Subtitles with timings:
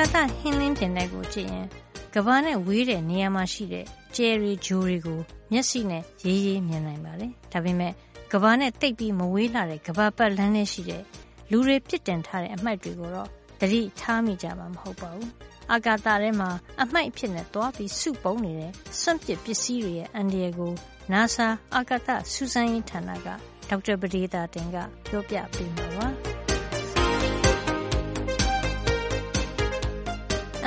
[0.00, 1.66] ကာသဟင်းလင်းပြင်တဲ့ကိုကြည့်ရင်
[2.14, 3.84] ကဘာနဲ့ဝေးတဲ့နေရာမှာရှိတဲ့
[4.16, 5.20] ကျယ်ရီဂျိုတွေကို
[5.52, 7.92] မျက်စိနဲ့ရေးရေးမြင်နိုင်ပါတယ်။ဒါပေမဲ့
[8.32, 11.02] ကဘာနဲ့တိတ်ပြီးမဝေးလာတဲ့ကဘာပတ်လမ်းနဲ့ရှိတဲ့
[11.50, 13.28] လူတွေပြစ်တင်ထားတဲ့အမှတ်တွေကိုတော့
[13.60, 15.28] တတိထားမိကြမှာမဟုတ်ပါဘူး။
[15.72, 16.50] အာကာသထဲမှာ
[16.82, 20.72] အမှိုက်အဖြစ်နဲ့သွားပြီးစုပုံနေတဲ့စွန့်ပစ်ပစ္စည်းတွေရဲ့အန္တရာယ်ကို
[21.12, 23.28] NASA အာကာသစူးစမ်းရေးဌာနက
[23.68, 24.76] ဒေါက်တာပဒေသာတင်က
[25.08, 26.08] ပြောပြပေးမှာပါ။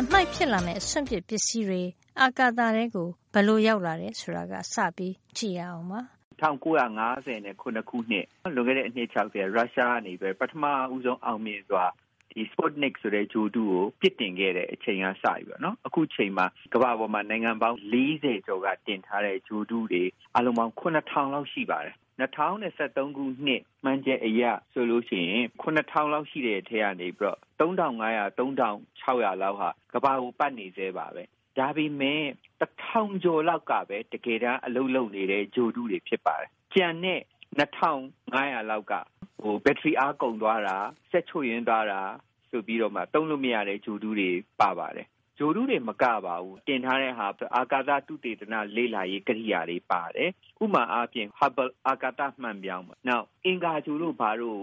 [0.06, 1.84] အမှိုက်ဖြစ်လာမယ့် စွန့်ပစ်ပစ္စည်းတွေ
[2.22, 6.00] အာကာသထဲကို ဘယ်လိုရောက်လာတယ် ဆိုတာကစပြီး ကြည့်ရအောင်ပါ
[6.42, 8.26] 1950နဲ့ခုနှစ်ခုနှစ်
[8.56, 10.64] လွန်ခဲ့တဲ့ အနှစ်60ရုရှားကနေပဲပထမ
[10.94, 11.86] ဦးဆုံး အောင်မြင်စွာ
[12.32, 20.04] ဒီ Sputnik ဆိုတဲ့ဂျိုတူကိုပြစ်တင်ခဲ့တဲ့အချိန်က စပြီပေါ့နော်အခုချိန်မှာ ကမ္ဘာပေါ်မှာ နိုင်ငံပေါင်း40ကျော်က တင်ထားတဲ့ဂျိုတူတွေ
[20.38, 31.24] အလုံးပေါင်း9000လောက် ရှိပါတယ် 2023ခုနှစ်မှန်းချက်အရဆိုလို့ရှိရင်9000လောက်ရှိတဲ့အထက်ကနေပြီးတော့3500 3600လောက်ဟာကဘာကိုပတ်နေသေးပါပဲ
[31.58, 32.22] ဒါပေမဲ့
[32.60, 37.20] တထောင်ကျော်လောက်ကပဲတကယ်တမ်းအလုပ်လုပ်နေတဲ့ဂျိုတူတွေဖြစ်ပါတယ်ကျန်တဲ့
[37.60, 38.94] 2500လောက်က
[39.42, 40.78] ဟိုဘက်ထရီအားကုန်သွားတာ
[41.12, 42.02] ဆက်ချွတ်ရင်းသွားတာ
[42.50, 44.30] ဆိုပြီးတော့မှတုံးလို့မရတဲ့ဂျိုတူတွေ
[44.62, 50.30] ပါပါတယ် ဂျိုတုတွေမကပါဘူးတင်ထားတဲ့ဟာအာကာသတုတေသနလေ့လာရေးကိရိယာတွေပါတယ်
[50.64, 54.58] ဥမာအားဖြင့် Hubble အာကာသမှန်ပြောင်းပါနောက်အင်္ဂါဂျိုတို့ဘာလို့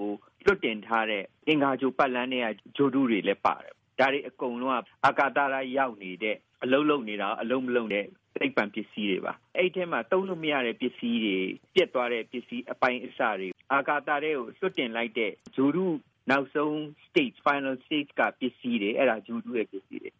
[0.44, 11.38] လွတ်တင်ထားတဲ့အင်္ဂါဂျိုပတ်လန်းတွေကဂျိုတုတွေလည်းပါတယ်ဒါတွေအကုန်လုံးကအာကာသရာရောက်နေတဲ့အလုံးလုံးနေတာအလုံးမလုံးတဲ့သိပ္ပံပစ္စည်းတွေပါအဲ့ထဲမှာသုံးလို့မရတဲ့ပစ္စည်းတွေ
[11.74, 15.86] ပြက်သွားတဲ့ပစ္စည်းအပိုင်းအစတွေအာကာသတွေကိုလွတ်တင်လိုက်တဲ့ဂျိုတု
[16.30, 16.74] နောက်ဆုံး
[17.06, 20.10] stage final stage ကပစ္စည်းတွေအဲ့ဒါဂျိုတုရဲ့ပစ္စည်းတွေ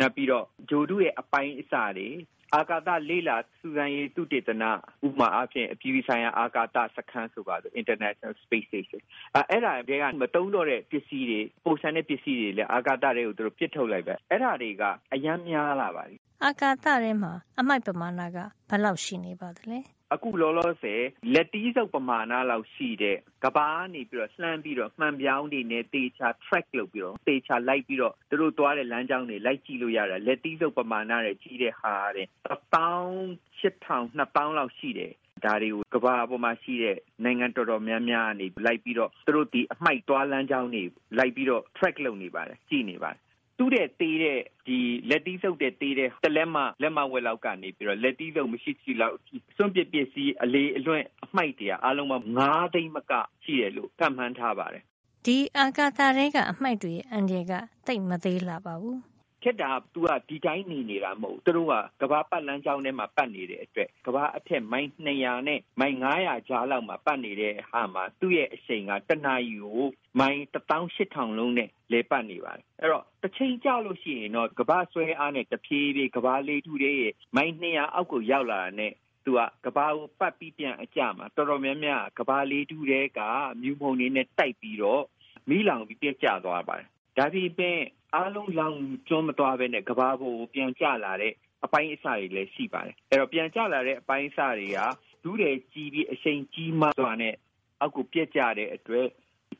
[0.00, 2.08] နောက်ပြီးတော့ဂျိုတုရဲ့အပိုင်းအစတွေ
[2.56, 9.00] အာကာသလေးလာစူဇန်ရေးသုတေသနဥပမာအဖြစ်အပြည်ပြည်ဆိုင်ရာအာကာသစခန်းဆိုပါတော့ International Space Station
[9.36, 14.82] အဲအဲ့ဒါတွေကမတုံးတော့တဲ့ပစ္စည်းတွေပုံစံတဲ့ပစ္စည်းတွေလည်းအာကာသတွေကိုသူတို့ပြစ်ထုတ်လိုက်ပဲအဲ့ဒါတွေက
[15.14, 18.38] အယမ်းများလာပါပြီအာကာသထဲမှာအမိုက်ပမာဏက
[18.70, 19.80] ဘယ်လောက်ရှိနေပါသလဲ
[20.14, 35.12] အခုလောလောဆယ်လက်တီးစုပ်ပမာဏလောက်ရှိတဲ့ကဘာနေပြီးတော့လှမ်းပြီးတော့မှန်ပြောင်းနေနဲ့တေချာ track လုပ်ပြီးတော့တေချာလိုက်ပြီးတော့သူတို့သွားတဲ့လမ်းကြောင်းတွေလိုက်ကြည့်လို့ရတာလက်တီးစုပ်ပမာဏတွေကြီးတဲ့ဟာတဲ့18000 2000လောက်ရှိတယ်
[35.44, 40.84] ဒါတွေကိုကဘာပေါ်မှာရှိတဲ့နိုင်ငံတော်တော်များများနေလိုက်ပြီးတော့သူတို့ဒီအမိုက်သွားလမ်းကြောင်းတွေ
[41.18, 43.20] လိုက်ပြီးတော့ track လုပ်နေပါတယ်ကြည့်နေပါတယ်
[43.60, 44.78] တူးတဲ့သေးတဲ့ဒီ
[45.10, 49.16] လက်တီးစုပ်တဲ့သေးတဲ့တလက်မလက်မဝက်လောက်ကနေပြီးတော့လက်တီးစုပ်မရှိရှိလောက်
[49.56, 53.12] စွန့်ပစ်ပစ္စည်းအလေးအလွင့်အမိုက်တရားအလုံးပေါင်း9သိန်းမက
[53.44, 54.82] ရှိတယ်လို့ကန့်မှန်းထားပါတယ်
[55.26, 57.52] ဒီအာကာသတွေကအမိုက်တွေအန်ဒီက
[57.86, 58.98] တိတ်မသေးလာပါဘူး
[59.42, 69.82] ခက်တာ तू ကဒီတိုင်းနေနေတာမဟုတ်သူတို့ကကဘာပတ်လန်းကြောင်းထဲမှာ ပတ်နေတဲ့အတွက်ကဘာအထက် မိုင်200နဲ့ မိုင်900ကြားလောက်မှာ ပတ်နေတဲ့ဟာမှာ သူ့ရဲ့အချိန်က တနာရီကို
[70.20, 78.92] မိုင်18000လုံးနဲ့လဲပတ်နေပါတယ် အဲ့တော့တစ်ချိန်ကြာလို့ရှိရင်တော့ကဘာဆွဲအားနဲ့ တဖြည်းဖြည်းကဘာလေးထုတွေရဲ့ မိုင်200အောက်ကို ရောက်လာတာနဲ့
[79.24, 83.20] သူကကဘာကိုပတ်ပြီး ပြန်အကြမှာ တော်တော်များများကဘာလေးတူတဲ့က
[83.62, 85.04] မြူမုံနေနဲ့ တိုက်ပြီးတော့
[85.48, 87.80] မိလောင်ပြီးပြက်ကျသွားပါတယ် ဒါပေမဲ့
[88.14, 88.76] အားလုံးလောင်
[89.08, 91.32] ကျွန်းမသွားဘဲနဲ့ကဘာပေါ်ကိုပြန်ကျလာတဲ့
[91.64, 94.78] အပိုင်းအစတွေလည်းရှိပါတယ်အဲ့တော့ပြန်ကျလာတဲ့အပိုင်းအစတွေက
[95.22, 97.34] ဒူးတယ်ကြီးပြီးအရှိန်ကြီးမှစွာနဲ့
[97.80, 99.06] အောက်ကိုပြက်ကျတဲ့အတွက်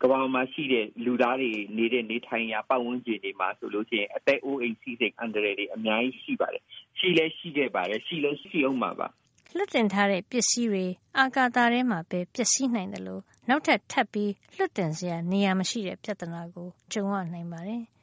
[0.03, 6.62] ကဘာမှာရှိတဲ့လူသားတွေနေတဲ့နေထိုင်ရာပတ်ဝန်းကျင်တွေမှာဆိုလို့ရှိရင်အသက်အိုးအိမ်စီးစိမ်အန္တရာယ်တွေအများကြီးရှိပါတယ်
[6.99, 9.09] ရှိလဲရှိခဲ့ပါတယ်ရှိလဲရှိအောင်ပါပါ
[9.56, 10.87] လွတ်တင်ထားတဲ့ပစ္စည်းတွေ
[11.19, 17.83] အာကာသထဲမှာပဲပျက်စီးနိုင်တယ်လို့နောက်ထပ်ထပ်ပြီးလွတ်တင်စရာနေရာမရှိတဲ့ပြဿနာကိုကြုံရနိုင်ပါတယ်။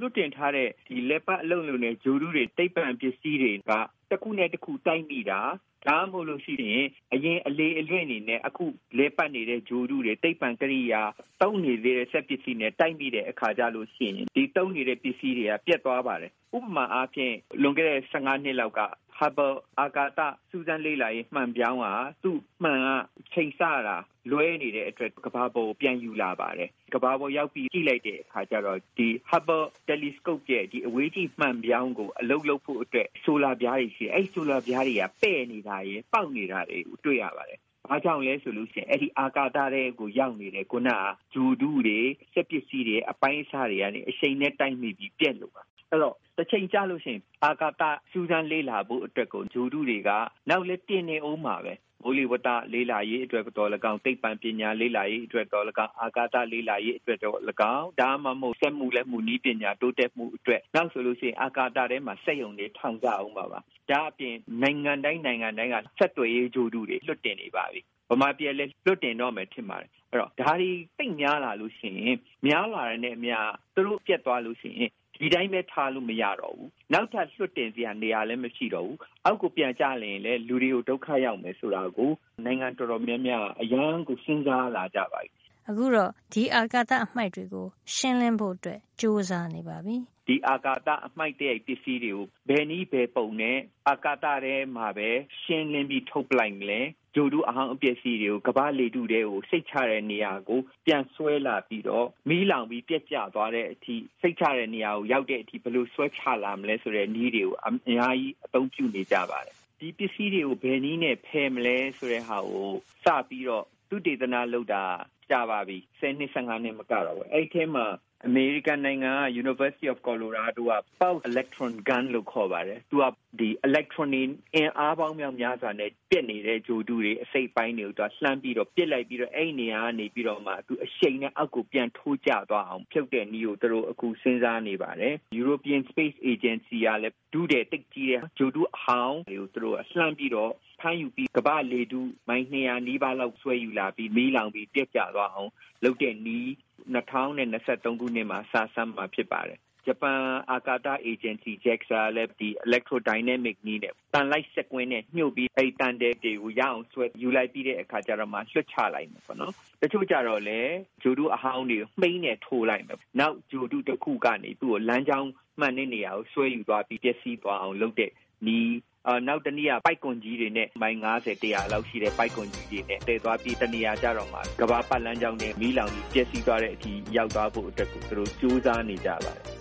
[0.00, 3.72] လွတ်တင်ထားတဲ့ဒီလက်ပတ်အလုံးလုံးနဲ့ဂျိုရုတွေတိတ်ပံပစ္စည်းတွေက
[4.10, 5.40] တစ်ခုနဲ့တစ်ခု တိုက်မိတာ
[5.88, 8.66] ဒါမှမဟုတ်လို့ရှိရင် အရင်အလေအလွင့်နေနဲ့ အခု
[8.98, 11.02] လဲပတ်နေတဲ့ဂျိုရုတွေတိတ်ပံကရိယာ
[11.42, 18.80] တုံးနေသေးတဲ့ဆက်ပစ္စည်းနဲ့ တိုက်မိတဲ့အခါကြလို့ရှိရင် ဒီတုံးနေတဲ့ ပစ္စည်းတွေကပြတ်သွားပါတယ် ဥပမာအားဖြင့် လွန်ခဲ့တဲ့15နှစ်လောက်က
[19.18, 21.86] Hubble အာကာသစူးစမ်းလေ့လာရေးမှန်ပြောင်းက
[22.22, 22.88] သူ့မှန်က
[23.32, 23.96] ချိန်ဆတာ
[24.30, 37.60] လွဲနေတဲ့အတွက်ကဘာပေါ်ပြန်ယူလာပါတယ်ကဘာပေါ်ရောက်ပြီးကြည့်လိုက်တဲ့အခါကျတော့ဒီ Hubble telescope ရဲ့ဒီအဝေးကြီးမှန်ပြောင်းကိုအလုတ်လုတ်ဖို့အတွက်ဆိုလာပြားတွေရှိအဲ့ဆိုလာပြားတွေကပဲ့နေတာရယ်ပေါက်နေတာတွေကိုတွေ့ရပါတယ်
[37.90, 41.00] ဘာကြောင့်လဲဆိုလို့ရှိရင်အဲ့ဒီအာကာသတွေကိုရောက်နေတဲ့ခုနက
[41.32, 42.00] ဂျူဒူတွေ
[42.32, 50.10] စက်ပစ္စည်းတွေအပိုင်းအစတွေကနေအရှိန်နဲ့တိုက်မိပြီးပြက်လို့ပါ အဲ့တော့တစ်ချိန်ကြာလို့ရှိရင်အာကာသစူးစမ်းလေ့လာဖို့အတွက်ကိုဂျိုတုတွေက
[50.48, 57.38] နောက်လည်းတင်နေအောင်မှာပဲမိုးလေဝသလေ့လာရေးအတွက်တော်၎င်းတိတ်ပံပညာလေ့လာရေးအတွက်တော်၎င်းအာကာသလေ့လာရေးအတွက်တော်၎
[57.74, 63.58] င်းဒါမှမဟုတ်စက်မှုလက်မှုနည်းပညာတိုးတက်မှုအတွက်နောက်ဆိုလို့ရှိရင်အာကာသထဲမှာစက်ရုံတွေထောင်ကြအောင်ပါပါ
[63.90, 67.80] ဒါအပြင်နိုင်ငံတိုင်းနိုင်ငံတိုင်းကဆက်သွယ်ရေးဂျိုတုတွေလွတ်တင်နေပါပြီ
[68.10, 74.90] ဗမာပြည်လည်းလွတ်တင်တော့မယ်ထင်ပါတယ်အဲ့တော့ဒါတွေတိတ်များလာလို့ရှိရင်များလာတဲ့နဲ့အများသူတို့ပြတ်သွားလို့ရှိရင်
[75.20, 82.10] ဒီတိုင်းပဲထားလို့မရတော့ဘူးနောက်ထပ်လွတ်တင်စရာနေရာလည်းမရှိတော့ဘူးအောက်ကိုပြန်ကြလရင်လည်းလူတွေကိုဒုက္ခရောက်မယ်ဆိုတာကို
[82.44, 85.30] နိုင်ငံတော်တော်များများအရန်ကိုစဉ်းစားလာကြပါပြီ
[85.68, 93.58] အခုတော့ဒီအာကာသအမှိုက်တွေကိုရှင်းလင်းဖို့အတွက်စူးစမ်းနေပါပြီ ဒီအာကာသအမှိုက်တဲ့ပစ္စည်းတွေကိုဘယ်နည်းဘယ်ပုံနဲ့
[93.88, 95.10] အာကာသထဲမှာပဲ
[95.42, 96.80] ရှင်းလင်းပြီးထုတ်ပလိုက်မလဲ
[97.14, 112.70] ဂျိုဒူအဟောင်းအပစ္စည်းတွေကိုကဘာလေတုတွေကိုစိတ်ချတဲ့နေရာကိုပြန်ဆွဲလာပြီးတော့မီးလောင်ပြီးပြက်ကျသွားတဲ့အထိစိတ်ချတဲ့နေရာကိုရောက်တဲ့အထိဘယ်လိုဆွဲချလာမလဲဆိုတဲ့နည်းတွေကိုအများကြီးအသုံးပြုနေကြပါတယ်ဒီပစ္စည်းတွေကိုဘယ်နည်းနဲ့ဖယ်မလဲဆိုတဲ့ဟာကို
[113.04, 114.84] စပြီးတော့သူတေသနာလုပ်တာ
[115.30, 117.86] ကြာပါပြီ10နှစ်15နှစ်မကတော့ဘူးအဲ့ဒီထဲမှာ
[118.24, 123.04] အမေရိကန်နိုင်ငံက University of Colorado က Pulse Electron Gun လို့ခေါ်ပါတယ်။သူက
[123.38, 124.10] ဒီ electron
[124.54, 140.52] အင်အားပေါင်းများများစွာနဲ့ပြက်နေတဲ့ဂျိုတူတွေ အစိတ်ပိုင်းတွေကို သူလှမ်းပြီးတော့ပြစ်လိုက်ပြီးတော့ အဲ့နေရာကနေပြီးတော့မှ သူအရှိန်နဲ့ အောက်ကို ပြန်ထိုးကျသွားအောင် ဖြုတ်တဲ့နည်းကို သူတို့အခု စဉ်းစားနေပါတယ်။ European Space Agency ကလည်းဒူးတဲ့တိတ်ကြီးတဲ့ဂျိုတူအဟောင်းတွေကို သူတို့လှမ်းပြီးတော့
[140.80, 145.50] ဖမ်းယူပြီး ကမ္ဘာလေထု မိုင်200နီးပါးလောက် ဆွဲယူလာပြီး မီးလောင်ပြီးပြက်ကျသွားအောင်
[145.84, 146.52] လုပ်တဲ့နည်း
[146.94, 159.52] 2023ခုနှစ်မှာစဆန်းမှာဖြစ်ပါတယ် ဂျပန်အာကာသအေဂျင်စီ JAXA လည်း ဒီ electrodynamic နည်းနဲ့တန်လိုက်စက်ကွင်းနဲ့ညှို့ပြီး အဲ့တန်တဲ့တွေကို ရအောင်ဆွဲယူလိုက်ပြီးတဲ့အခါကျတော့မှ လွှတ်ချလိုက်မှာပေါ့နော်
[159.82, 160.60] တချို့ကြတော့လေ
[161.02, 165.28] ဂျိုဒူအဟောင်းတွေကို မှိန်းနဲ့ထိုးလိုက်မှာနောက်ဂျိုဒူတစ်ခုကနေ သူ့ကို လမ်းကြောင်း
[165.60, 168.10] မှန်တဲ့နေရာကို ဆွဲယူသွားပြီး ပျက်စီးသွားအောင်လုပ်တဲ့
[168.46, 168.95] နီးအာ
[169.26, 179.56] နောက်တနည်းက ပိုက်ကွန်ကြီးတွေနဲ့ မိုင်90 100လောက်ရှိတဲ့ ပိုက်ကွန်ကြီးတွေနဲ့တည်သွားပြီး တနေရာကြတော့မှကဘာပတ်လန်းကြောင်းနဲ့မီးလောင်ပြီး ပျက်စီးသွားတဲ့အထိ ရောက်သွားဖို့အတွက်ကို သူတို့စူးစမ်းနေကြပါတယ်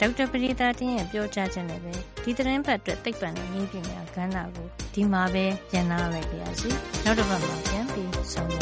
[0.00, 1.92] ဒေါက်တာပရိသတ်တင်းရဲ့ ပြောကြားချက်နဲ့ပဲ
[2.22, 6.70] ဒီသတင်းပတ်အတွက် သိပ္ပံနဲ့နည်းပညာကဏ္ဍကို ဒီမှာပဲညှနာလိုက်ပါရစေ
[7.04, 8.61] နောက်တစ်ပတ်မှာ ပြန်ပြီးဆုံရအ